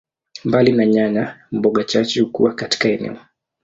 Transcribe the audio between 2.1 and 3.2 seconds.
hukua katika eneo.